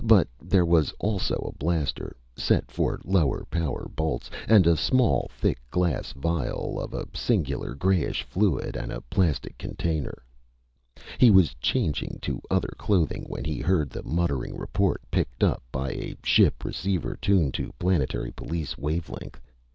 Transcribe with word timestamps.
But 0.03 0.27
there 0.41 0.65
was 0.65 0.91
also 0.99 1.35
a 1.35 1.55
blaster 1.59 2.15
set 2.35 2.71
for 2.71 2.99
lower 3.05 3.45
power 3.51 3.87
bolts 3.95 4.31
and 4.47 4.65
a 4.65 4.75
small 4.75 5.29
thick 5.37 5.59
glass 5.69 6.11
phial 6.13 6.79
of 6.81 6.95
a 6.95 7.05
singular 7.13 7.75
grayish 7.75 8.23
fluid, 8.23 8.75
and 8.75 8.91
a 8.91 9.01
plastic 9.01 9.59
container. 9.59 10.23
He 11.19 11.29
was 11.29 11.53
changing 11.61 12.17
to 12.23 12.41
other 12.49 12.73
clothing 12.79 13.25
when 13.29 13.43
he 13.45 13.59
heard 13.59 13.91
the 13.91 14.01
muttering 14.01 14.57
report, 14.57 15.03
picked 15.11 15.43
up 15.43 15.61
by 15.71 15.91
a 15.91 16.15
ship 16.23 16.65
receiver 16.65 17.15
tuned 17.21 17.53
to 17.53 17.71
planetary 17.77 18.31
police 18.31 18.79
wave 18.79 19.07
length. 19.07 19.39